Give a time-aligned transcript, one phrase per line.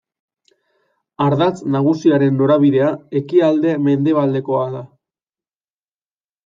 [1.25, 2.89] Ardatz nagusiaren norabidea
[3.21, 4.85] ekialde-mendebaldekoa da.